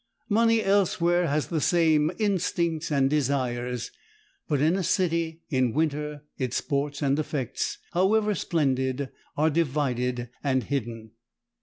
[0.29, 3.91] Money elsewhere has the same instincts and desires.
[4.47, 10.63] But in a city, in winter, its sports and effects, however splendid, are divided and
[10.63, 11.11] hidden.